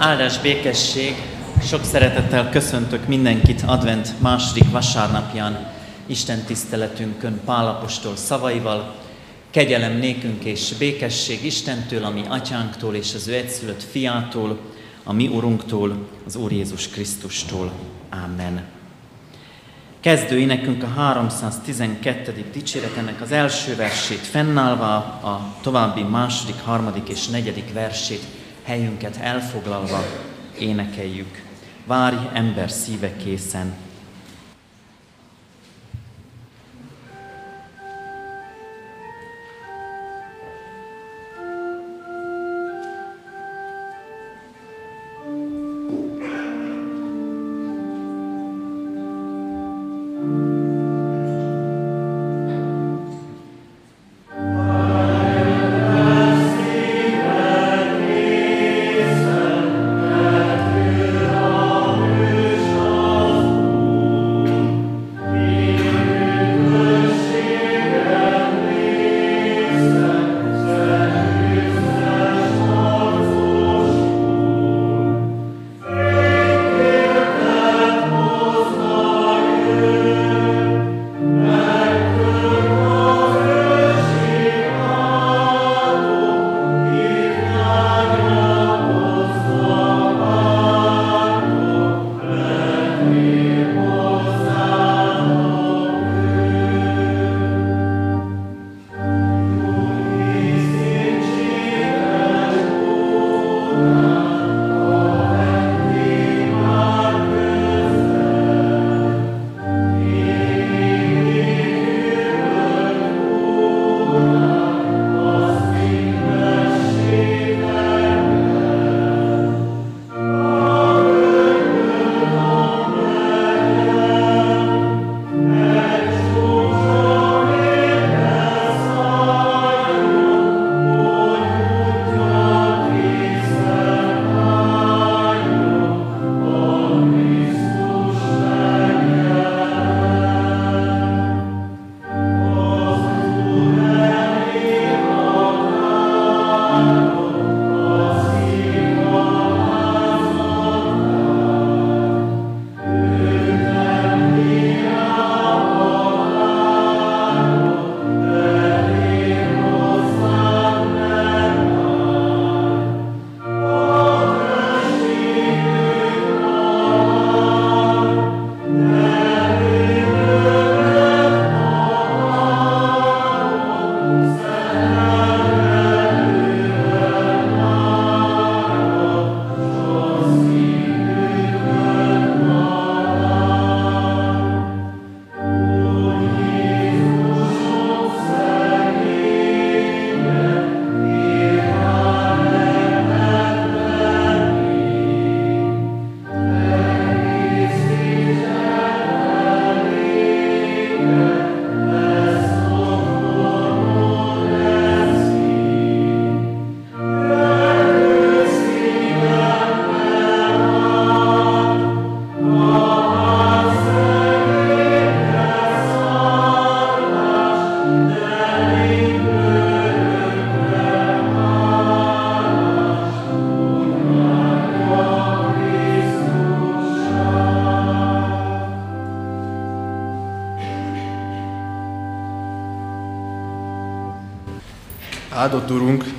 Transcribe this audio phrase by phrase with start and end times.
[0.00, 1.14] Áldás békesség,
[1.62, 5.72] sok szeretettel köszöntök mindenkit advent második vasárnapján,
[6.06, 8.94] Isten tiszteletünkön Pálapostól szavaival,
[9.50, 14.58] kegyelem nékünk és békesség Istentől, ami atyánktól és az ő egyszülött fiától,
[15.04, 17.72] a mi Urunktól, az Úr Jézus Krisztustól.
[18.10, 18.64] Amen.
[20.00, 22.44] Kezdő énekünk a 312.
[22.52, 28.22] dicséretenek az első versét fennállva, a további második, harmadik és negyedik versét
[28.68, 30.04] helyünket elfoglalva
[30.58, 31.42] énekeljük.
[31.86, 33.74] Várj ember szíve készen,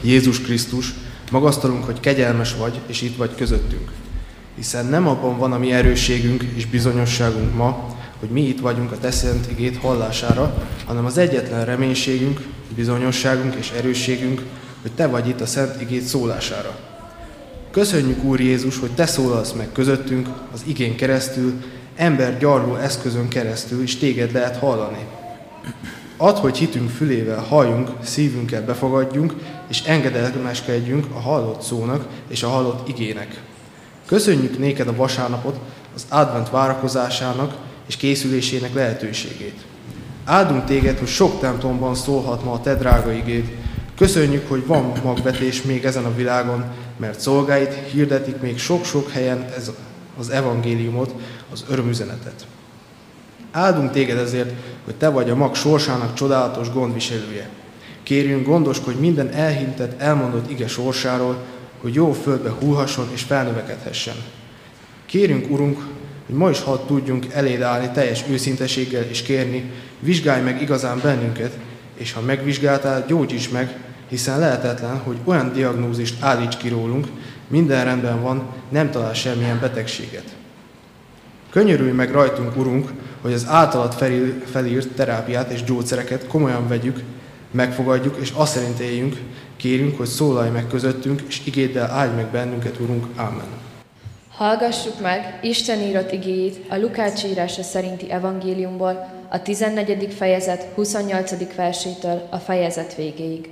[0.10, 0.94] Jézus Krisztus,
[1.32, 3.92] magasztalunk, hogy kegyelmes vagy, és itt vagy közöttünk.
[4.56, 8.98] Hiszen nem abban van a mi erősségünk és bizonyosságunk ma, hogy mi itt vagyunk a
[8.98, 12.42] Te szent igét hallására, hanem az egyetlen reménységünk,
[12.76, 14.44] bizonyosságunk és erősségünk,
[14.82, 16.80] hogy Te vagy itt a szent igét szólására.
[17.72, 21.54] Köszönjük, Úr Jézus, hogy Te szólalsz meg közöttünk, az igén keresztül,
[21.96, 25.06] ember gyarló eszközön keresztül, és Téged lehet hallani.
[26.18, 29.34] Add, hogy hitünk fülével halljunk, szívünkkel befogadjunk,
[29.70, 33.42] és engedelmeskedjünk a hallott szónak és a hallott igének.
[34.06, 35.60] Köszönjük néked a vasárnapot,
[35.96, 37.56] az advent várakozásának
[37.88, 39.66] és készülésének lehetőségét.
[40.26, 43.58] Áldunk téged, hogy sok templomban szólhat ma a te drága igéd.
[43.96, 46.66] Köszönjük, hogy van magvetés még ezen a világon,
[46.98, 49.72] mert szolgáit hirdetik még sok-sok helyen ez
[50.20, 51.14] az evangéliumot,
[51.52, 52.46] az örömüzenetet.
[53.52, 54.54] Áldunk téged ezért,
[54.86, 57.50] hogy te vagy a mag sorsának csodálatos gondviselője.
[58.10, 61.44] Kérjünk, gondoskodj minden elhintett, elmondott ige sorsáról,
[61.82, 64.16] hogy jó földbe hullhasson és felnövekedhessen.
[65.06, 65.78] Kérünk, Urunk,
[66.26, 71.58] hogy ma is hadd tudjunk eléd állni teljes őszinteséggel és kérni, vizsgálj meg igazán bennünket,
[71.98, 73.78] és ha megvizsgáltál, gyógyíts meg,
[74.08, 77.08] hiszen lehetetlen, hogy olyan diagnózist állíts ki rólunk,
[77.48, 80.36] minden rendben van, nem talál semmilyen betegséget.
[81.50, 82.92] Könyörülj meg rajtunk, Urunk,
[83.22, 83.94] hogy az általad
[84.46, 87.00] felírt terápiát és gyógyszereket komolyan vegyük,
[87.52, 89.18] megfogadjuk, és azt szerint éljünk,
[89.58, 93.06] kérünk, hogy szólalj meg közöttünk, és igéddel áldj meg bennünket, Urunk.
[93.16, 93.48] Ámen.
[94.30, 100.14] Hallgassuk meg Isten írott igéjét a Lukács írása szerinti evangéliumból, a 14.
[100.14, 101.56] fejezet 28.
[101.56, 103.50] versétől a fejezet végéig.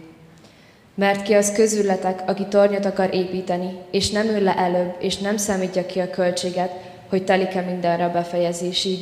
[0.96, 5.38] Mert ki az közületek, aki tornyot akar építeni, és nem ül le előbb, és nem
[5.38, 6.72] számítja ki a költséget,
[7.10, 9.00] hogy telik-e mindenre a befejezésig.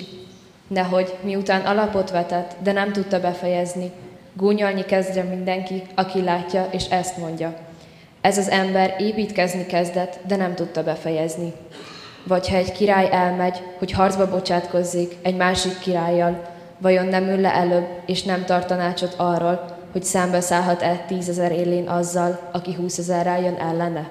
[0.67, 3.91] Nehogy, miután alapot vetett, de nem tudta befejezni,
[4.37, 7.55] gúnyolni kezdje mindenki, aki látja, és ezt mondja.
[8.21, 11.53] Ez az ember építkezni kezdett, de nem tudta befejezni.
[12.27, 16.41] Vagy ha egy király elmegy, hogy harcba bocsátkozzék egy másik királlyal,
[16.77, 21.87] vajon nem ül le előbb, és nem tart tanácsot arról, hogy szembe szállhat-e tízezer élén
[21.87, 24.09] azzal, aki húszezerrel jön ellene?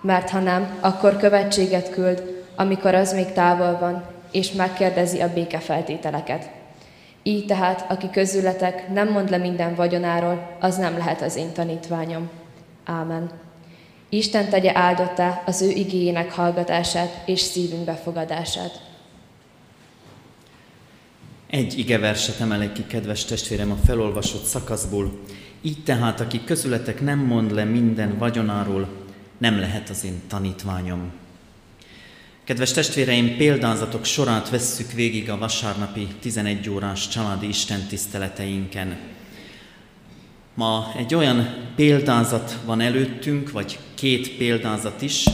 [0.00, 6.50] Mert ha nem, akkor követséget küld, amikor az még távol van, és megkérdezi a békefeltételeket.
[7.26, 12.28] Így tehát, aki közületek nem mond le minden vagyonáról, az nem lehet az én tanítványom.
[12.84, 13.30] Ámen.
[14.08, 18.82] Isten tegye áldottá az ő igényének hallgatását és szívünk befogadását.
[21.46, 25.12] Egy igeverset emelek ki, kedves testvérem, a felolvasott szakaszból.
[25.62, 28.88] Így tehát, aki közületek nem mond le minden vagyonáról,
[29.38, 31.12] nem lehet az én tanítványom.
[32.46, 38.96] Kedves testvéreim, példázatok sorát vesszük végig a vasárnapi 11 órás családi istentiszteleteinken.
[40.54, 45.24] Ma egy olyan példázat van előttünk, vagy két példázat is,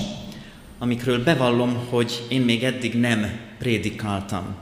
[0.78, 4.54] amikről bevallom, hogy én még eddig nem prédikáltam.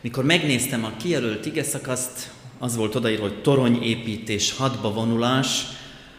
[0.00, 5.64] Mikor megnéztem a kijelölt igeszakaszt, az volt odaírva, hogy toronyépítés, hadba vonulás,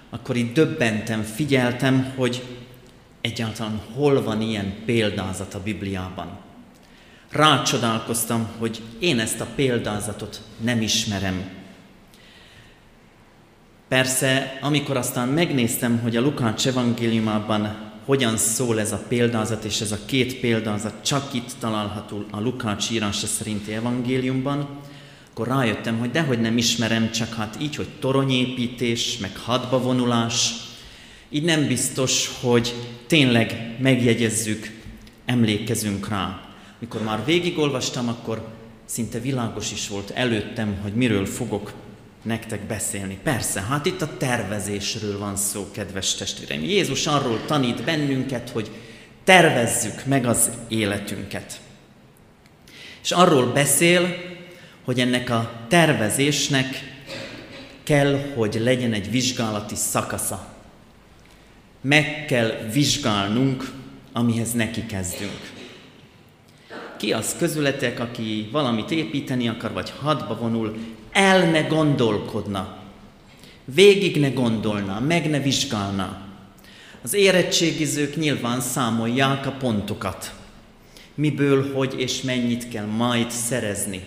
[0.10, 2.44] akkor itt döbbentem, figyeltem, hogy
[3.24, 6.38] egyáltalán hol van ilyen példázat a Bibliában.
[7.32, 11.50] Rácsodálkoztam, hogy én ezt a példázatot nem ismerem.
[13.88, 19.92] Persze, amikor aztán megnéztem, hogy a Lukács evangéliumában hogyan szól ez a példázat, és ez
[19.92, 24.68] a két példázat csak itt található a Lukács írása szerinti evangéliumban,
[25.32, 30.54] akkor rájöttem, hogy dehogy nem ismerem, csak hát így, hogy toronyépítés, meg hadba vonulás,
[31.30, 32.74] így nem biztos, hogy
[33.14, 34.72] tényleg megjegyezzük,
[35.26, 36.42] emlékezünk rá.
[36.80, 38.48] Mikor már végigolvastam, akkor
[38.86, 41.74] szinte világos is volt előttem, hogy miről fogok
[42.22, 43.18] nektek beszélni.
[43.24, 46.64] Persze, hát itt a tervezésről van szó, kedves testvéreim.
[46.64, 48.72] Jézus arról tanít bennünket, hogy
[49.24, 51.60] tervezzük meg az életünket.
[53.04, 54.16] És arról beszél,
[54.84, 56.68] hogy ennek a tervezésnek
[57.84, 60.53] kell, hogy legyen egy vizsgálati szakasza
[61.84, 63.72] meg kell vizsgálnunk,
[64.12, 65.52] amihez neki kezdünk.
[66.98, 70.78] Ki az közületek, aki valamit építeni akar, vagy hadba vonul,
[71.12, 72.78] el ne gondolkodna,
[73.66, 76.22] végig ne gondolna, meg ne vizsgálna.
[77.02, 80.34] Az érettségizők nyilván számolják a pontokat,
[81.16, 84.02] miből, hogy és mennyit kell majd szerezni.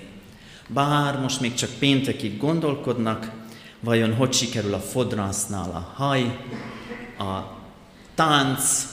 [0.68, 3.30] Bár most még csak péntekig gondolkodnak,
[3.80, 6.38] vajon hogy sikerül a fodrásznál a haj,
[7.18, 7.55] a
[8.16, 8.86] tánc,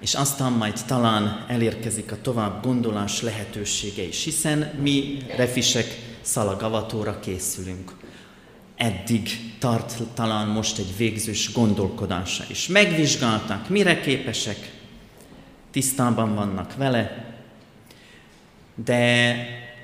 [0.00, 7.92] és aztán majd talán elérkezik a tovább gondolás lehetősége is, hiszen mi refisek szalagavatóra készülünk.
[8.76, 12.66] Eddig tart talán most egy végzős gondolkodása is.
[12.66, 14.72] Megvizsgálták, mire képesek,
[15.70, 17.34] tisztában vannak vele,
[18.84, 19.34] de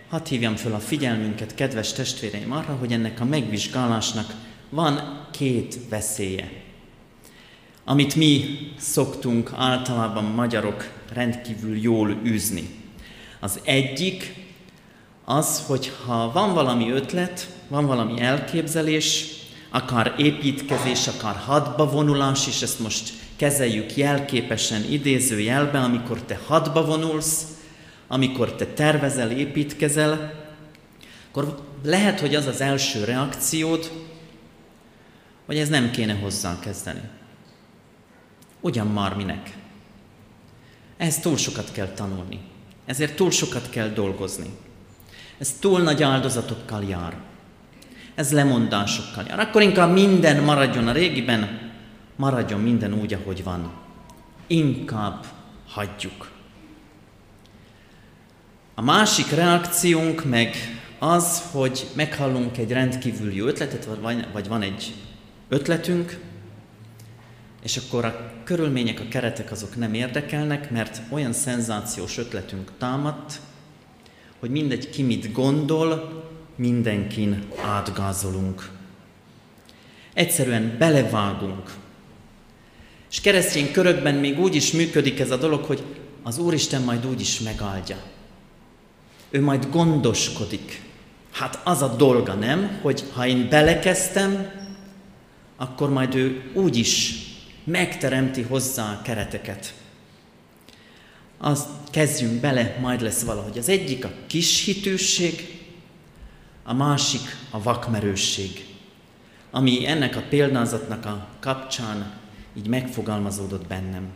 [0.08, 4.34] hadd hívjam föl a figyelmünket, kedves testvéreim, arra, hogy ennek a megvizsgálásnak
[4.70, 6.64] van két veszélye
[7.88, 12.68] amit mi szoktunk általában magyarok rendkívül jól űzni.
[13.40, 14.34] Az egyik
[15.24, 19.24] az, hogy ha van valami ötlet, van valami elképzelés,
[19.70, 26.84] akár építkezés, akár hadba vonulás, és ezt most kezeljük jelképesen idéző jelbe, amikor te hadba
[26.84, 27.44] vonulsz,
[28.08, 30.44] amikor te tervezel, építkezel,
[31.28, 33.90] akkor lehet, hogy az az első reakciód,
[35.46, 37.00] hogy ez nem kéne hozzá kezdeni.
[38.66, 39.56] Ugyan már minek?
[40.96, 42.40] Ehhez túl sokat kell tanulni.
[42.86, 44.50] Ezért túl sokat kell dolgozni.
[45.38, 47.16] Ez túl nagy áldozatokkal jár.
[48.14, 49.38] Ez lemondásokkal jár.
[49.38, 51.72] Akkor inkább minden maradjon a régiben,
[52.16, 53.72] maradjon minden úgy, ahogy van.
[54.46, 55.24] Inkább
[55.68, 56.30] hagyjuk.
[58.74, 60.56] A másik reakciónk meg
[60.98, 63.88] az, hogy meghallunk egy rendkívüli ötletet,
[64.32, 64.94] vagy van egy
[65.48, 66.20] ötletünk,
[67.66, 73.40] és akkor a körülmények, a keretek azok nem érdekelnek, mert olyan szenzációs ötletünk támadt,
[74.38, 76.24] hogy mindegy ki mit gondol,
[76.56, 78.70] mindenkin átgázolunk.
[80.14, 81.74] Egyszerűen belevágunk.
[83.10, 85.82] És keresztény körökben még úgy is működik ez a dolog, hogy
[86.22, 87.96] az Úristen majd úgy is megáldja.
[89.30, 90.82] Ő majd gondoskodik.
[91.30, 94.50] Hát az a dolga, nem, hogy ha én belekezdtem,
[95.56, 97.24] akkor majd ő úgy is
[97.66, 99.74] megteremti hozzá a kereteket.
[101.38, 103.58] Azt kezdjünk bele, majd lesz valahogy.
[103.58, 105.64] Az egyik a kis hitűség,
[106.64, 108.64] a másik a vakmerősség,
[109.50, 112.12] ami ennek a példázatnak a kapcsán
[112.56, 114.08] így megfogalmazódott bennem.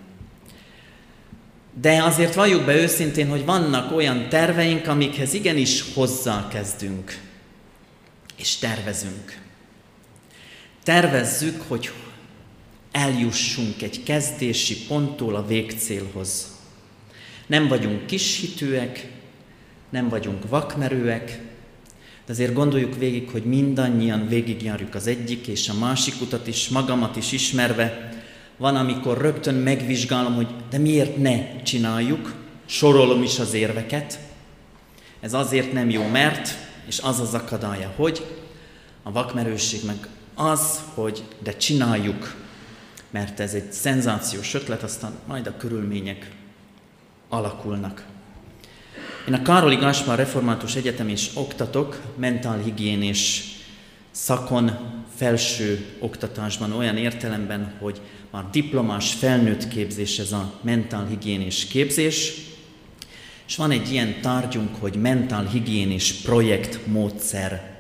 [1.81, 7.21] De azért valljuk be őszintén, hogy vannak olyan terveink, amikhez igenis hozzákezdünk,
[8.37, 9.39] és tervezünk.
[10.83, 11.93] Tervezzük, hogy
[12.93, 16.59] eljussunk egy kezdési ponttól a végcélhoz.
[17.47, 19.11] Nem vagyunk kishitűek,
[19.91, 21.41] nem vagyunk vakmerőek,
[22.27, 27.17] de azért gondoljuk végig, hogy mindannyian végigjárjuk az egyik és a másik utat is, magamat
[27.17, 28.13] is ismerve.
[28.57, 32.35] Van, amikor rögtön megvizsgálom, hogy de miért ne csináljuk,
[32.67, 34.19] sorolom is az érveket.
[35.21, 36.49] Ez azért nem jó, mert,
[36.87, 38.27] és az az akadálya, hogy
[39.03, 42.35] a vakmerőség meg az, hogy de csináljuk,
[43.11, 46.31] mert ez egy szenzációs ötlet, aztán majd a körülmények
[47.29, 48.05] alakulnak.
[49.29, 53.45] Én a Károli Gáspár Református Egyetem is oktatok, mentálhigiénés
[54.11, 54.71] szakon,
[55.17, 58.01] felső oktatásban olyan értelemben, hogy
[58.31, 62.33] már diplomás felnőtt képzés ez a mentálhigiénés képzés,
[63.47, 67.79] és van egy ilyen tárgyunk, hogy mentálhigiénés projektmódszer.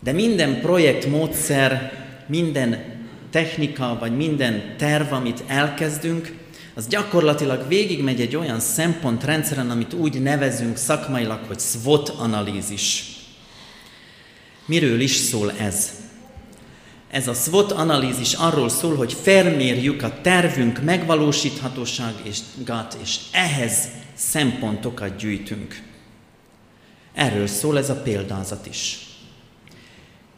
[0.00, 1.92] De minden projektmódszer,
[2.26, 2.93] minden
[3.34, 6.36] technika, vagy minden terv, amit elkezdünk,
[6.74, 13.04] az gyakorlatilag végigmegy egy olyan szempontrendszeren, amit úgy nevezünk szakmailag, hogy SWOT analízis.
[14.66, 15.90] Miről is szól ez?
[17.10, 25.82] Ez a SWOT analízis arról szól, hogy felmérjük a tervünk megvalósíthatóságát, és ehhez szempontokat gyűjtünk.
[27.14, 28.98] Erről szól ez a példázat is.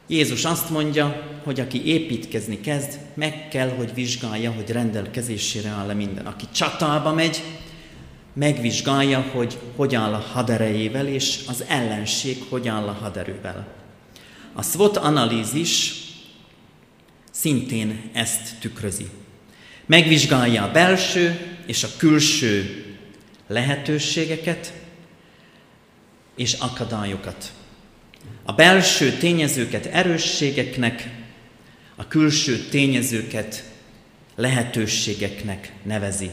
[0.09, 6.27] Jézus azt mondja, hogy aki építkezni kezd, meg kell, hogy vizsgálja, hogy rendelkezésére áll-e minden.
[6.27, 7.43] Aki csatába megy,
[8.33, 13.67] megvizsgálja, hogy hogy áll a haderejével, és az ellenség hogy áll a haderővel.
[14.53, 15.95] A SWOT analízis
[17.31, 19.07] szintén ezt tükrözi.
[19.87, 22.85] Megvizsgálja a belső és a külső
[23.47, 24.73] lehetőségeket
[26.37, 27.53] és akadályokat.
[28.49, 31.11] A belső tényezőket erősségeknek,
[31.97, 33.71] a külső tényezőket
[34.35, 36.31] lehetőségeknek nevezi.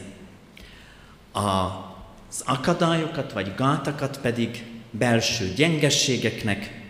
[1.32, 6.82] Az akadályokat vagy gátakat pedig belső gyengességeknek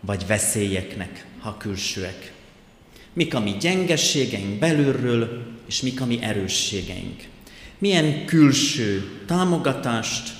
[0.00, 2.32] vagy veszélyeknek, ha külsőek.
[3.12, 7.22] Mik a mi gyengességeink belülről, és mik a mi erősségeink.
[7.78, 10.34] Milyen külső támogatást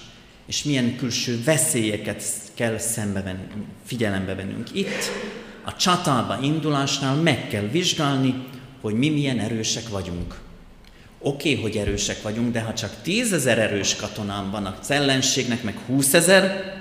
[0.46, 2.22] és milyen külső veszélyeket
[2.54, 3.46] kell szembe venni,
[3.84, 4.74] figyelembe vennünk.
[4.74, 5.10] Itt
[5.64, 8.34] a csatába indulásnál meg kell vizsgálni,
[8.80, 10.34] hogy mi milyen erősek vagyunk.
[11.18, 15.78] Oké, okay, hogy erősek vagyunk, de ha csak tízezer erős katonám van a ellenségnek, meg
[15.86, 16.74] húszezer,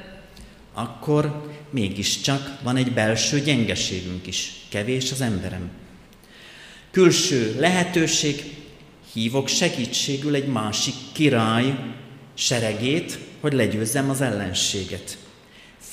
[0.74, 4.51] akkor mégiscsak van egy belső gyengeségünk is.
[4.70, 5.70] Kevés az emberem.
[6.92, 8.56] Külső lehetőség,
[9.13, 11.75] hívok segítségül egy másik király
[12.34, 15.18] seregét, hogy legyőzzem az ellenséget.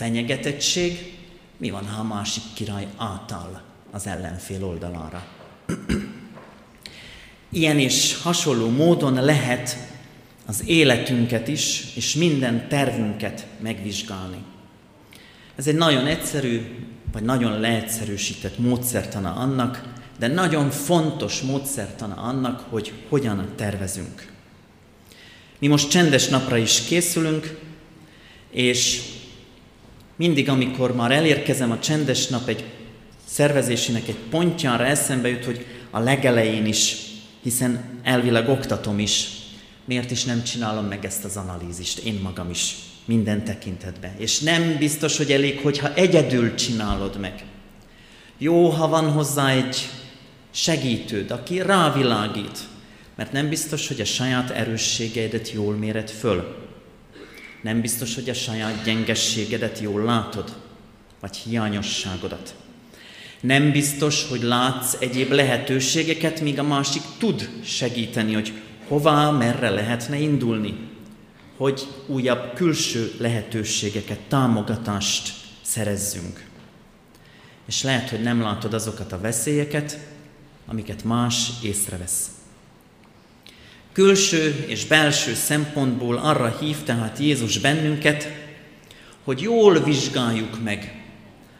[0.01, 1.13] Fenyegetettség,
[1.57, 5.27] mi van, ha a másik király átáll az ellenfél oldalára?
[7.51, 9.77] Ilyen és hasonló módon lehet
[10.47, 14.37] az életünket is, és minden tervünket megvizsgálni.
[15.57, 16.61] Ez egy nagyon egyszerű,
[17.13, 24.33] vagy nagyon leegyszerűsített módszertana annak, de nagyon fontos módszertana annak, hogy hogyan tervezünk.
[25.59, 27.59] Mi most csendes napra is készülünk,
[28.51, 29.03] és
[30.21, 32.65] mindig, amikor már elérkezem a csendes nap egy
[33.27, 36.97] szervezésének egy pontjára, eszembe jut, hogy a legelején is,
[37.43, 39.29] hiszen elvileg oktatom is,
[39.85, 42.75] miért is nem csinálom meg ezt az analízist, én magam is,
[43.05, 44.15] minden tekintetben.
[44.19, 47.45] És nem biztos, hogy elég, hogyha egyedül csinálod meg.
[48.39, 49.89] Jó, ha van hozzá egy
[50.51, 52.59] segítőd, aki rávilágít,
[53.17, 56.69] mert nem biztos, hogy a saját erősségeidet jól méred föl.
[57.63, 60.57] Nem biztos, hogy a saját gyengességedet jól látod,
[61.21, 62.55] vagy hiányosságodat.
[63.41, 68.53] Nem biztos, hogy látsz egyéb lehetőségeket, míg a másik tud segíteni, hogy
[68.89, 70.89] hová, merre lehetne indulni,
[71.57, 76.49] hogy újabb külső lehetőségeket, támogatást szerezzünk.
[77.67, 79.99] És lehet, hogy nem látod azokat a veszélyeket,
[80.67, 82.31] amiket más észrevesz.
[83.93, 88.29] Külső és belső szempontból arra hív tehát Jézus bennünket,
[89.25, 91.03] hogy jól vizsgáljuk meg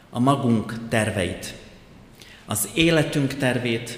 [0.09, 1.53] a magunk terveit,
[2.45, 3.97] az életünk tervét,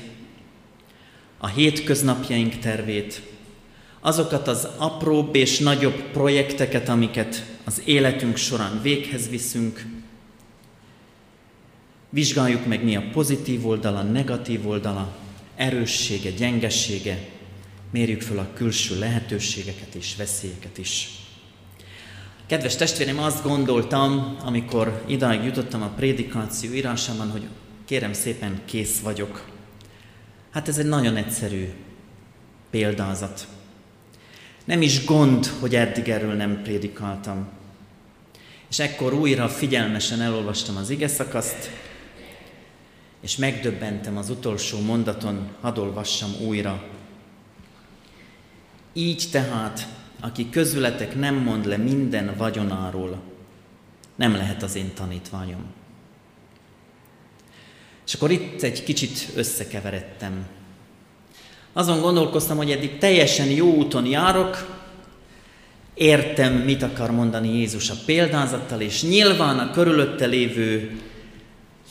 [1.38, 3.22] a hétköznapjaink tervét,
[4.00, 9.86] azokat az apróbb és nagyobb projekteket, amiket az életünk során véghez viszünk,
[12.10, 15.16] vizsgáljuk meg, mi a pozitív oldala, negatív oldala,
[15.56, 17.33] erőssége, gyengessége,
[17.94, 21.10] mérjük fel a külső lehetőségeket és veszélyeket is.
[22.46, 27.48] Kedves testvérem, azt gondoltam, amikor idáig jutottam a prédikáció írásában, hogy
[27.86, 29.46] kérem szépen kész vagyok.
[30.52, 31.70] Hát ez egy nagyon egyszerű
[32.70, 33.48] példázat.
[34.66, 37.48] Nem is gond, hogy eddig erről nem prédikáltam.
[38.70, 41.70] És ekkor újra figyelmesen elolvastam az ige szakaszt,
[43.22, 46.84] és megdöbbentem az utolsó mondaton, hadd olvassam újra.
[48.94, 49.88] Így tehát,
[50.20, 53.22] aki közületek nem mond le minden vagyonáról,
[54.16, 55.66] nem lehet az én tanítványom.
[58.06, 60.46] És akkor itt egy kicsit összekeveredtem.
[61.74, 64.82] Azon gondolkoztam, hogy eddig teljesen jó úton járok,
[65.94, 71.02] értem, mit akar mondani Jézus a példázattal, és nyilván a körülötte lévő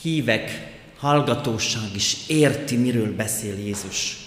[0.01, 4.22] hívek, hallgatóság is érti, miről beszél Jézus.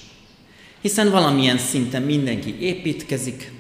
[0.81, 3.53] Hiszen valamilyen szinten mindenki építkezik,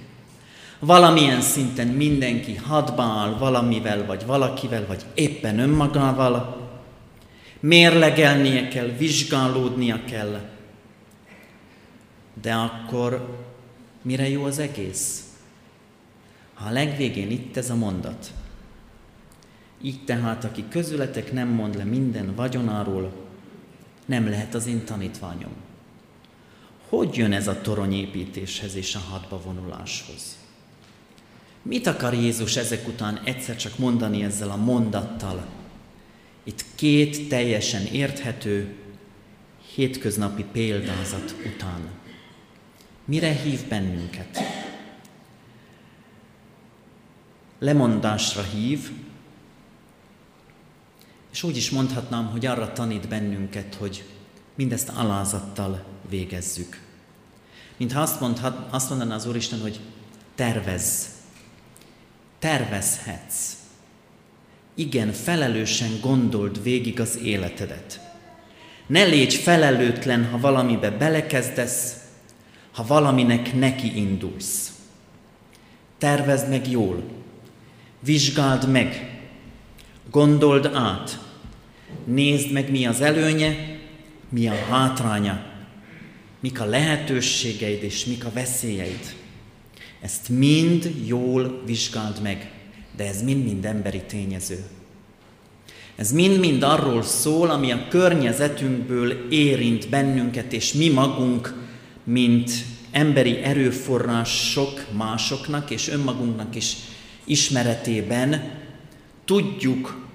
[0.78, 6.69] valamilyen szinten mindenki hadba áll valamivel, vagy valakivel, vagy éppen önmagával,
[7.60, 10.40] mérlegelnie kell, vizsgálódnia kell.
[12.43, 13.38] De akkor
[14.02, 15.25] mire jó az egész?
[16.54, 18.32] Ha a legvégén itt ez a mondat.
[19.82, 23.12] Így tehát, aki közületek nem mond le minden vagyonáról,
[24.06, 25.52] nem lehet az én tanítványom.
[26.88, 30.36] Hogy jön ez a toronyépítéshez és a hadba vonuláshoz?
[31.62, 35.46] Mit akar Jézus ezek után egyszer csak mondani ezzel a mondattal?
[36.44, 38.75] Itt két teljesen érthető,
[39.75, 41.88] hétköznapi példázat után.
[43.04, 44.38] Mire hív bennünket?
[47.58, 48.90] Lemondásra hív,
[51.32, 54.04] és úgy is mondhatnám, hogy arra tanít bennünket, hogy
[54.54, 56.80] mindezt alázattal végezzük.
[57.76, 59.80] Mintha azt, mondhat, azt mondaná az Úristen, hogy
[60.34, 61.08] tervezz,
[62.38, 63.56] tervezhetsz,
[64.75, 68.00] igen, felelősen gondold végig az életedet.
[68.86, 71.97] Ne légy felelőtlen, ha valamibe belekezdesz,
[72.73, 74.73] ha valaminek neki indulsz.
[75.99, 77.02] Tervezd meg jól,
[78.00, 79.21] vizsgáld meg,
[80.10, 81.19] gondold át,
[82.04, 83.78] nézd meg, mi az előnye,
[84.28, 85.45] mi a hátránya,
[86.47, 89.15] mik a lehetőségeid és mik a veszélyeid.
[90.00, 92.50] Ezt mind jól vizsgáld meg
[92.97, 94.65] de ez mind-mind emberi tényező.
[95.97, 101.54] Ez mind-mind arról szól, ami a környezetünkből érint bennünket, és mi magunk,
[102.04, 102.50] mint
[102.91, 106.76] emberi erőforrások másoknak és önmagunknak is
[107.25, 108.50] ismeretében
[109.25, 110.06] tudjuk,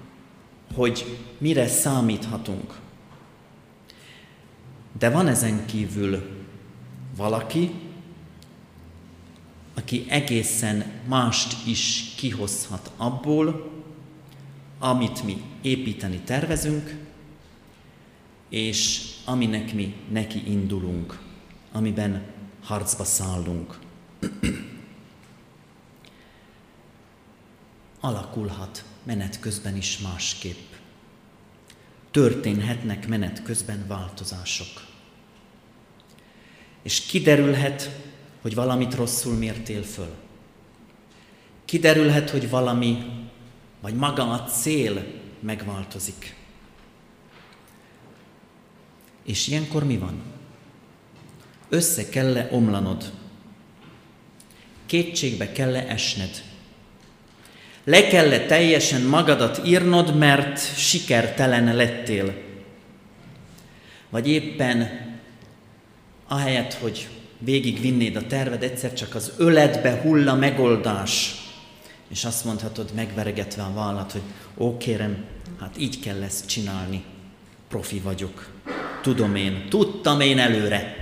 [0.74, 1.06] hogy
[1.38, 2.74] mire számíthatunk.
[4.98, 6.44] De van ezen kívül
[7.16, 7.72] valaki,
[9.74, 13.72] aki egészen mást is kihozhat abból,
[14.80, 16.96] amit mi építeni tervezünk,
[18.50, 21.20] és aminek mi neki indulunk,
[21.72, 22.24] amiben
[22.64, 23.80] harcba szállunk.
[28.00, 30.71] Alakulhat menet közben is másképp.
[32.12, 34.86] Történhetnek menet közben változások.
[36.82, 37.90] És kiderülhet,
[38.42, 40.16] hogy valamit rosszul mértél föl.
[41.66, 43.06] Kiderülhet, hogy valami,
[43.82, 45.06] vagy maga a cél
[45.40, 46.36] megváltozik.
[49.24, 50.22] És ilyenkor mi van?
[51.70, 53.12] Össze kell-e omlanod?
[54.86, 56.51] Kétségbe kell-e esned?
[57.84, 62.50] Le kell -e teljesen magadat írnod, mert sikertelen lettél?
[64.12, 64.90] vagy éppen
[66.28, 71.36] ahelyett, hogy végigvinnéd a terved, egyszer csak az öletbe hull a megoldás,
[72.10, 74.22] és azt mondhatod megveregetve a vállat, hogy
[74.58, 75.24] ó kérem,
[75.60, 77.04] hát így kell ezt csinálni,
[77.68, 78.52] profi vagyok,
[79.02, 80.96] tudom én, tudtam én előre.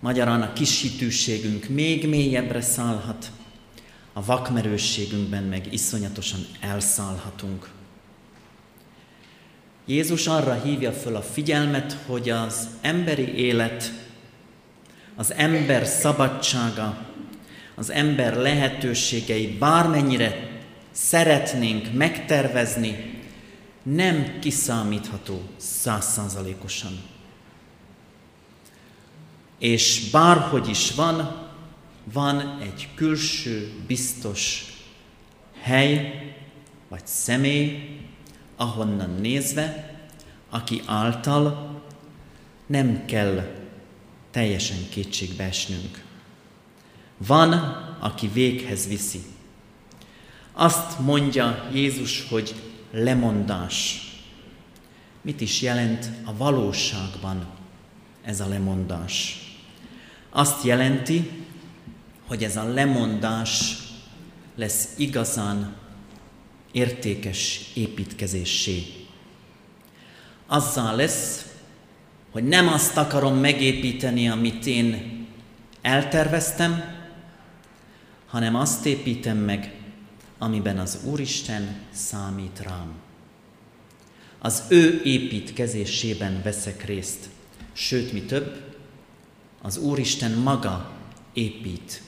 [0.00, 3.30] Magyarán a kis hitűségünk még mélyebbre szállhat,
[4.16, 7.68] a vakmerősségünkben meg iszonyatosan elszállhatunk.
[9.86, 13.92] Jézus arra hívja föl a figyelmet, hogy az emberi élet,
[15.16, 17.06] az ember szabadsága,
[17.74, 23.20] az ember lehetőségei bármennyire szeretnénk megtervezni,
[23.82, 27.02] nem kiszámítható százszázalékosan.
[29.58, 31.43] És bárhogy is van,
[32.12, 34.64] van egy külső, biztos
[35.60, 36.22] hely
[36.88, 37.98] vagy személy,
[38.56, 39.94] ahonnan nézve,
[40.50, 41.80] aki által
[42.66, 43.62] nem kell
[44.30, 46.04] teljesen kétségbe esnünk.
[47.16, 47.52] Van,
[48.00, 49.20] aki véghez viszi.
[50.52, 52.54] Azt mondja Jézus, hogy
[52.90, 54.08] lemondás.
[55.22, 57.46] Mit is jelent a valóságban
[58.22, 59.38] ez a lemondás?
[60.30, 61.43] Azt jelenti,
[62.26, 63.76] hogy ez a lemondás
[64.56, 65.76] lesz igazán
[66.72, 68.82] értékes építkezésé.
[70.46, 71.46] Azzal lesz,
[72.30, 75.12] hogy nem azt akarom megépíteni, amit én
[75.82, 76.84] elterveztem,
[78.26, 79.72] hanem azt építem meg,
[80.38, 82.92] amiben az Úristen számít rám.
[84.38, 87.28] Az ő építkezésében veszek részt,
[87.72, 88.74] sőt, mi több,
[89.62, 90.90] az Úristen maga
[91.32, 92.02] épít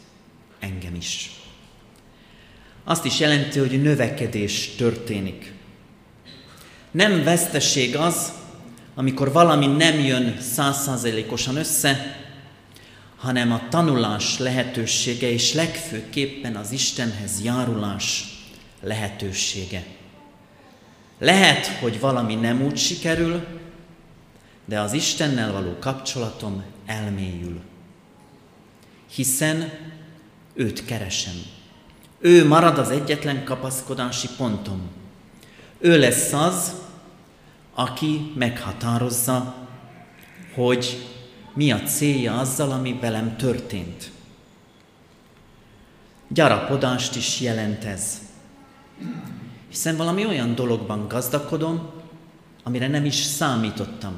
[0.67, 1.31] engem is.
[2.85, 5.53] Azt is jelenti, hogy növekedés történik.
[6.91, 8.33] Nem veszteség az,
[8.95, 12.21] amikor valami nem jön százszázalékosan össze,
[13.17, 18.25] hanem a tanulás lehetősége, és legfőképpen az Istenhez járulás
[18.81, 19.85] lehetősége.
[21.19, 23.47] Lehet, hogy valami nem úgy sikerül,
[24.65, 27.61] de az Istennel való kapcsolatom elmélyül.
[29.15, 29.73] Hiszen
[30.57, 31.35] őt keresem.
[32.19, 34.81] Ő marad az egyetlen kapaszkodási pontom.
[35.79, 36.75] Ő lesz az,
[37.75, 39.55] aki meghatározza,
[40.55, 41.07] hogy
[41.55, 44.11] mi a célja azzal, ami velem történt.
[46.29, 48.19] Gyarapodást is jelent ez.
[49.69, 51.91] Hiszen valami olyan dologban gazdakodom,
[52.63, 54.17] amire nem is számítottam.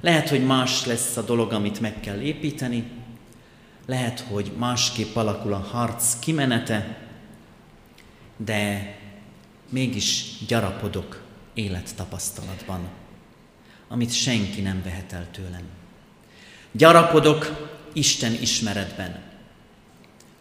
[0.00, 2.90] Lehet, hogy más lesz a dolog, amit meg kell építeni,
[3.86, 6.98] lehet, hogy másképp alakul a harc kimenete,
[8.36, 8.94] de
[9.68, 11.22] mégis gyarapodok
[11.54, 12.88] élettapasztalatban,
[13.88, 15.64] amit senki nem vehet el tőlem.
[16.72, 19.22] Gyarapodok Isten ismeretben,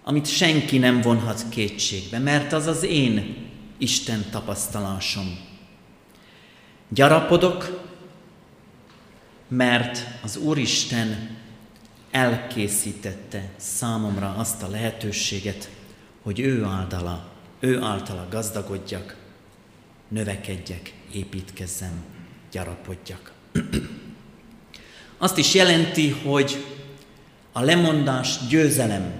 [0.03, 5.37] amit senki nem vonhat kétségbe, mert az az én Isten tapasztalásom.
[6.89, 7.83] Gyarapodok,
[9.47, 11.34] mert az Úristen
[12.15, 15.69] elkészítette számomra azt a lehetőséget,
[16.23, 17.25] hogy ő általa,
[17.59, 19.15] ő általa gazdagodjak,
[20.07, 22.03] növekedjek, építkezzem,
[22.51, 23.31] gyarapodjak.
[25.17, 26.65] Azt is jelenti, hogy
[27.51, 29.13] a lemondás győzelem.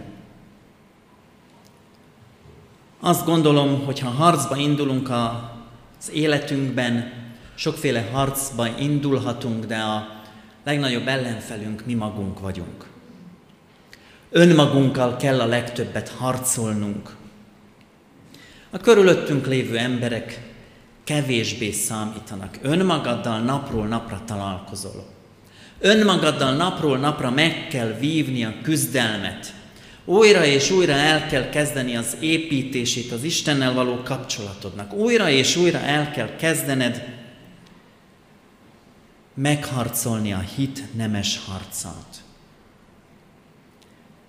[3.00, 7.14] Azt gondolom, hogy ha harcba indulunk az életünkben,
[7.56, 10.15] sokféle harcba indulhatunk, de a
[10.66, 12.86] legnagyobb ellenfelünk mi magunk vagyunk.
[14.30, 17.16] Önmagunkkal kell a legtöbbet harcolnunk.
[18.70, 20.40] A körülöttünk lévő emberek
[21.04, 22.58] kevésbé számítanak.
[22.62, 25.06] Önmagaddal napról napra találkozol.
[25.80, 29.54] Önmagaddal napról napra meg kell vívni a küzdelmet.
[30.06, 34.94] Újra és újra el kell kezdeni az építését az Istennel való kapcsolatodnak.
[34.94, 37.15] Újra és újra el kell kezdened
[39.36, 42.24] megharcolni a hit nemes harcát.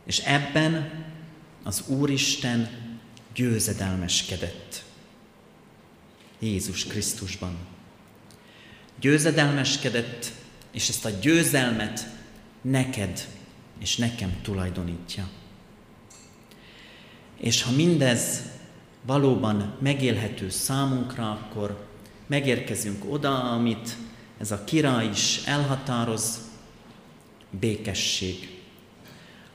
[0.04, 1.04] És ebben
[1.62, 2.68] az Úristen
[3.34, 4.84] győzedelmeskedett.
[6.38, 7.56] Jézus Krisztusban.
[9.00, 10.32] Győzedelmeskedett
[10.70, 12.06] és ezt a győzelmet
[12.60, 13.28] neked
[13.78, 15.28] és nekem tulajdonítja.
[17.36, 18.42] És ha mindez
[19.02, 21.86] valóban megélhető számunkra, akkor
[22.26, 23.96] megérkezünk oda, amit
[24.38, 26.40] ez a király is elhatároz,
[27.50, 28.60] békesség.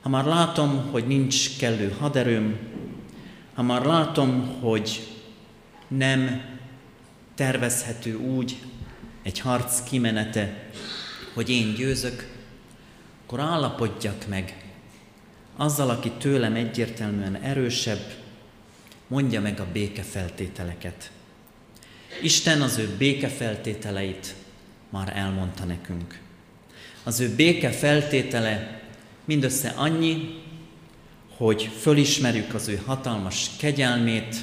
[0.02, 2.58] Ha már látom, hogy nincs kellő haderőm,
[3.54, 5.08] ha már látom, hogy
[5.88, 6.40] nem
[7.34, 8.58] tervezhető úgy,
[9.22, 10.70] egy harc kimenete,
[11.34, 12.30] hogy én győzök,
[13.24, 14.72] akkor állapodjak meg
[15.56, 18.12] azzal, aki tőlem egyértelműen erősebb,
[19.06, 21.10] mondja meg a békefeltételeket.
[22.22, 24.34] Isten az ő békefeltételeit
[24.92, 26.20] már elmondta nekünk.
[27.02, 28.82] Az ő béke feltétele
[29.24, 30.42] mindössze annyi,
[31.36, 34.36] hogy fölismerjük az ő hatalmas kegyelmét,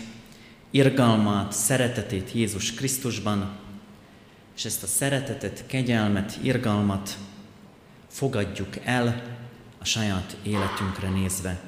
[0.72, 3.58] irgalmát, szeretetét Jézus Krisztusban,
[4.56, 7.18] és ezt a szeretetet, kegyelmet, irgalmat
[8.08, 9.38] fogadjuk el
[9.80, 11.62] a saját életünkre nézve,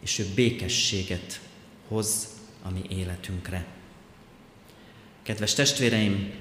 [0.00, 1.40] és ő békességet
[1.88, 2.28] hoz
[2.62, 3.66] a mi életünkre.
[5.22, 6.32] Kedves testvéreim,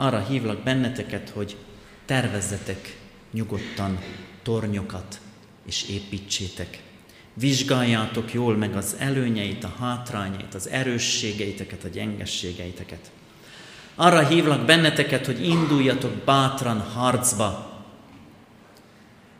[0.00, 1.56] arra hívlak benneteket, hogy
[2.04, 2.98] tervezzetek
[3.32, 3.98] nyugodtan
[4.42, 5.20] tornyokat,
[5.66, 6.82] és építsétek.
[7.34, 13.10] Vizsgáljátok jól meg az előnyeit, a hátrányait, az erősségeiteket, a gyengességeiteket.
[13.94, 17.82] Arra hívlak benneteket, hogy induljatok bátran harcba,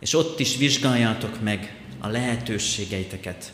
[0.01, 3.53] és ott is vizsgáljátok meg a lehetőségeiteket.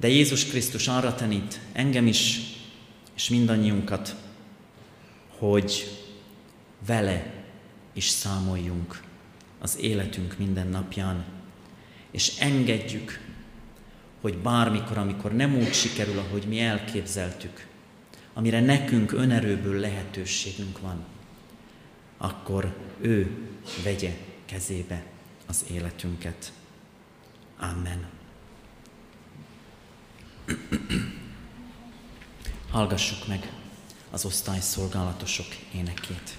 [0.00, 2.40] De Jézus Krisztus arra tanít engem is,
[3.16, 4.14] és mindannyiunkat,
[5.38, 5.98] hogy
[6.86, 7.32] vele
[7.92, 9.02] is számoljunk
[9.58, 11.24] az életünk minden napján,
[12.10, 13.20] és engedjük,
[14.20, 17.66] hogy bármikor, amikor nem úgy sikerül, ahogy mi elképzeltük,
[18.34, 21.04] amire nekünk önerőből lehetőségünk van,
[22.16, 23.30] akkor ő
[23.84, 25.04] vegye kezébe
[25.46, 26.52] az életünket.
[27.58, 28.06] Amen.
[32.70, 33.57] Hallgassuk meg
[34.10, 36.36] az osztályszolgálatosok énekét.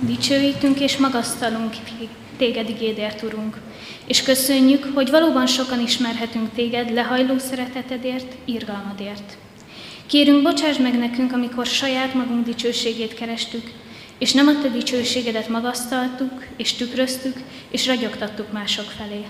[0.00, 1.74] Dicsőítünk és magasztalunk
[2.36, 3.56] Téged igédért, Urunk,
[4.06, 9.36] és köszönjük, hogy valóban sokan ismerhetünk Téged lehajló szeretetedért, irgalmadért.
[10.06, 13.70] Kérünk, bocsáss meg nekünk, amikor saját magunk dicsőségét kerestük,
[14.18, 17.36] és nem a Te dicsőségedet magasztaltuk, és tükröztük,
[17.70, 19.24] és ragyogtattuk mások felé.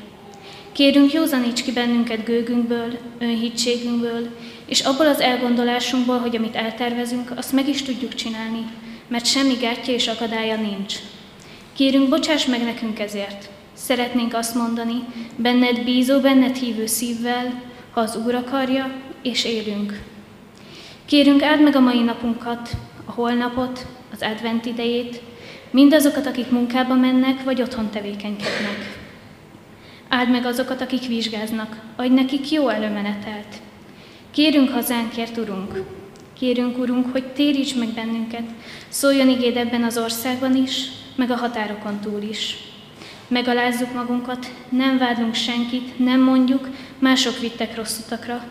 [0.73, 4.29] Kérünk, józaníts ki bennünket gőgünkből, önhítségünkből,
[4.67, 8.67] és abból az elgondolásunkból, hogy amit eltervezünk, azt meg is tudjuk csinálni,
[9.09, 10.95] mert semmi gátja és akadálya nincs.
[11.77, 13.49] Kérünk, bocsáss meg nekünk ezért.
[13.73, 15.05] Szeretnénk azt mondani,
[15.37, 18.91] benned bízó, benned hívő szívvel, ha az Úr akarja,
[19.23, 20.03] és élünk.
[21.05, 22.71] Kérünk áld meg a mai napunkat,
[23.05, 25.21] a holnapot, az advent idejét,
[25.71, 28.98] mindazokat, akik munkába mennek, vagy otthon tevékenykednek.
[30.09, 33.57] Áld meg azokat, akik vizsgáznak, adj nekik jó előmenetelt.
[34.31, 35.83] Kérünk hazánkért, Urunk,
[36.39, 38.45] Kérünk, Urunk, hogy téríts meg bennünket,
[38.89, 42.57] szóljon igéd ebben az országban is, meg a határokon túl is.
[43.29, 46.69] Megalázzuk magunkat, nem vádlunk senkit, nem mondjuk,
[46.99, 48.45] mások vittek rossz utakra,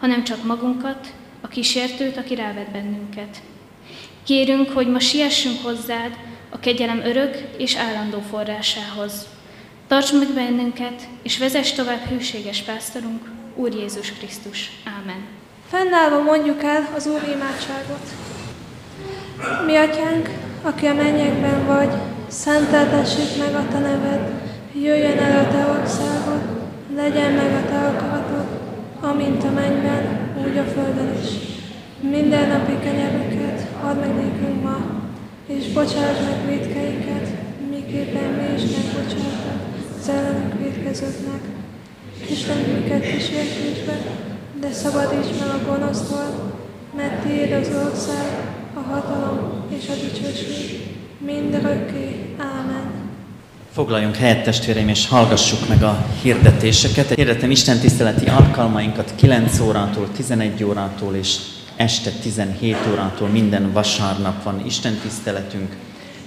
[0.00, 3.42] hanem csak magunkat, a kísértőt, aki rávet bennünket.
[4.24, 6.16] Kérünk, hogy ma siessünk hozzád
[6.50, 9.26] a kegyelem örök és állandó forrásához.
[9.90, 14.70] Tarts meg bennünket, és vezess tovább hűséges pásztorunk, Úr Jézus Krisztus.
[15.00, 15.24] Ámen.
[15.68, 18.06] Fennállva mondjuk el az Úr imádságot.
[19.66, 20.28] Mi atyánk,
[20.62, 21.92] aki a mennyekben vagy,
[22.28, 24.32] szenteltessék meg a te neved,
[24.74, 26.42] jöjjön el a te országod,
[26.94, 28.46] legyen meg a te akaratod,
[29.00, 31.30] amint a mennyben, úgy a földön is.
[32.00, 35.02] Minden napi kenyerünket add meg nékünk ma,
[35.46, 37.28] és bocsáss meg védkeinket,
[37.70, 39.59] miképpen mi is megbocsátunk
[40.08, 41.40] ellenünk védkezőknek.
[42.30, 43.98] Isten minket kísértésbe,
[44.60, 46.52] de szabadíts meg a gonosztól,
[46.96, 48.26] mert Tiéd az ország,
[48.74, 50.80] a hatalom és a dicsőség,
[51.18, 52.34] mindörökké.
[52.38, 52.90] Ámen.
[53.72, 57.14] Foglaljunk helyet testvéreim, és hallgassuk meg a hirdetéseket.
[57.14, 61.36] Hirdetem Isten tiszteleti alkalmainkat 9 órától, 11 órától és
[61.76, 65.76] este 17 órától minden vasárnap van Isten tiszteletünk.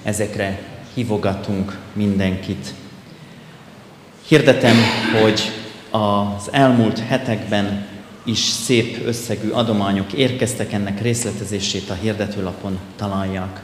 [0.03, 0.59] Ezekre
[0.93, 2.73] hívogatunk mindenkit.
[4.27, 4.75] Hirdetem,
[5.21, 5.41] hogy
[5.89, 7.85] az elmúlt hetekben
[8.23, 13.61] is szép összegű adományok érkeztek, ennek részletezését a hirdetőlapon találják.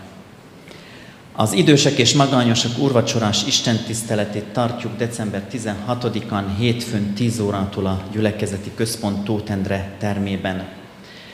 [1.36, 9.24] Az idősek és magányosak urvacsorás istentiszteletét tartjuk december 16-án hétfőn 10 órától a gyülekezeti központ
[9.24, 10.68] Tótendre termében.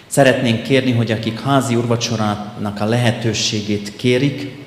[0.07, 4.64] Szeretnénk kérni, hogy akik házi urvacsorának a lehetőségét kérik,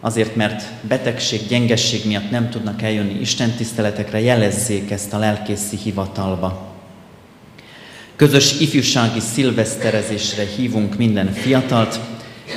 [0.00, 6.74] azért mert betegség, gyengesség miatt nem tudnak eljönni istentiszteletekre, jelezzék ezt a lelkészi hivatalba.
[8.16, 12.00] Közös ifjúsági szilveszterezésre hívunk minden fiatalt.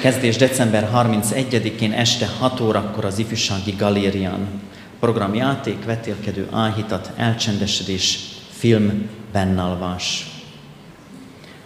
[0.01, 4.47] Kezdés december 31-én este 6 órakor az ifjúsági galérián.
[4.99, 8.19] Programjáték, vetélkedő áhítat, elcsendesedés,
[8.51, 10.27] film, bennalvás.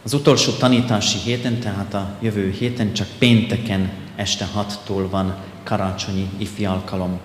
[0.04, 6.66] Az utolsó tanítási héten, tehát a jövő héten csak pénteken este 6-tól van karácsonyi ifi
[6.66, 7.20] alkalom.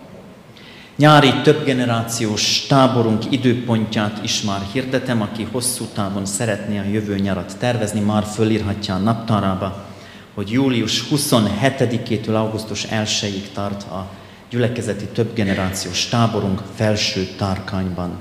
[0.97, 8.01] Nyári többgenerációs táborunk időpontját is már hirdetem, aki hosszú távon szeretné a jövő nyarat tervezni,
[8.01, 9.85] már fölírhatja a naptárába,
[10.35, 14.09] hogy július 27-től augusztus 1-ig tart a
[14.51, 18.17] gyülekezeti többgenerációs táborunk felső tárkányban.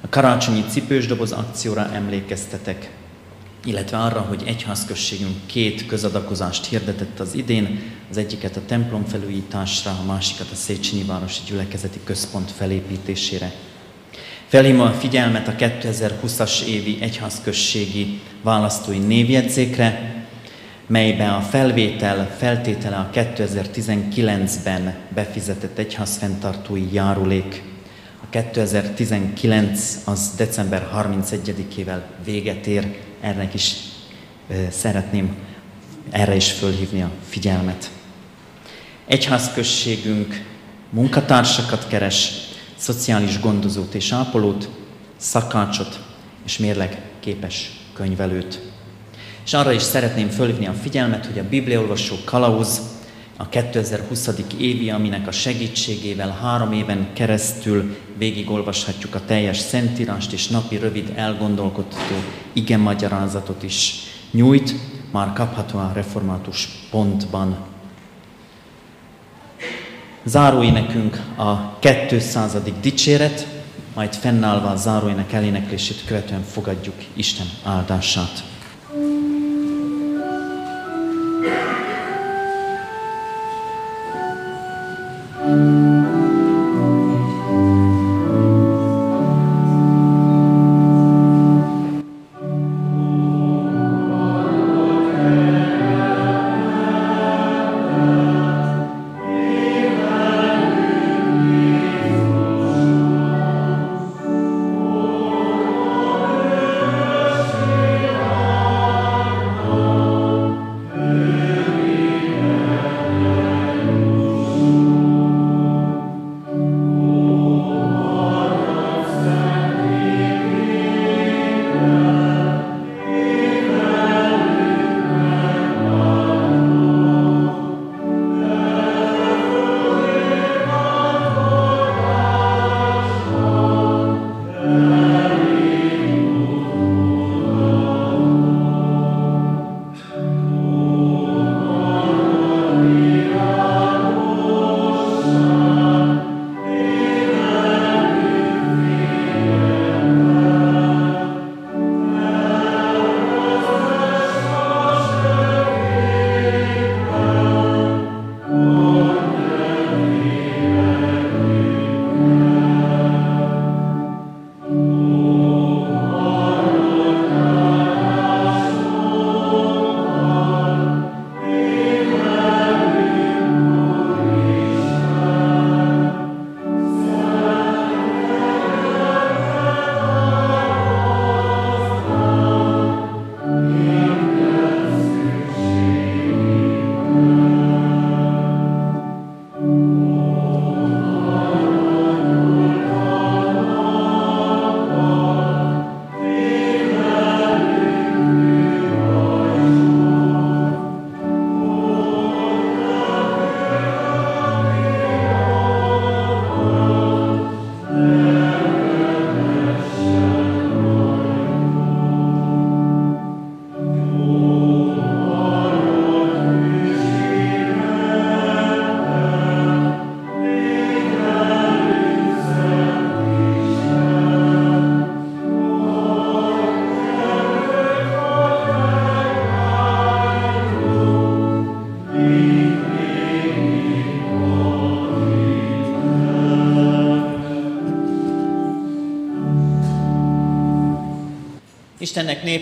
[0.00, 2.90] A karácsonyi cipősdoboz akcióra emlékeztetek,
[3.64, 10.04] illetve arra, hogy egyházközségünk két közadakozást hirdetett az idén, az egyiket a templom felújításra, a
[10.06, 13.52] másikat a Széchenyi Városi Gyülekezeti Központ felépítésére.
[14.46, 20.14] Felhívom a figyelmet a 2020-as évi egyházközségi választói névjegyzékre,
[20.86, 27.62] melybe a felvétel feltétele a 2019-ben befizetett egyházfenntartói járulék.
[28.22, 33.74] A 2019 az december 31-ével véget ér, ennek is
[34.70, 35.36] szeretném
[36.10, 37.90] erre is fölhívni a figyelmet.
[39.06, 40.44] Egyházközségünk
[40.90, 42.32] munkatársakat keres,
[42.76, 44.68] szociális gondozót és ápolót,
[45.16, 46.00] szakácsot
[46.44, 48.60] és mérleg képes könyvelőt.
[49.44, 52.80] És arra is szeretném fölhívni a figyelmet, hogy a Bibliaolvasó Kalauz
[53.36, 54.28] a 2020.
[54.58, 62.14] évi, aminek a segítségével három éven keresztül végigolvashatjuk a teljes szentírást, és napi rövid elgondolkodható
[62.52, 63.94] igen magyarázatot is
[64.30, 64.74] nyújt,
[65.10, 67.56] már kapható a református pontban.
[70.24, 72.56] Záróénekünk a 200.
[72.80, 73.46] dicséret,
[73.94, 78.51] majd fennállva a záróének eléneklését követően fogadjuk Isten áldását.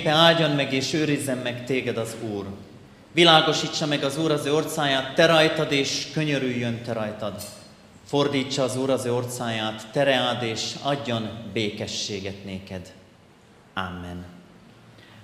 [0.00, 2.46] Népe áldjon meg és őrizzen meg téged az Úr.
[3.12, 7.42] Világosítsa meg az Úr az ő orcáját, te rajtad, és könyörüljön te rajtad.
[8.04, 12.92] Fordítsa az Úr az ő orcáját, tereád, és adjon békességet néked.
[13.74, 14.24] Amen.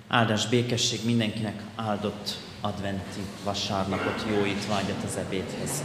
[0.09, 5.83] Áldás békesség mindenkinek áldott adventi vasárnapot, jó étvágyat az ebédhez.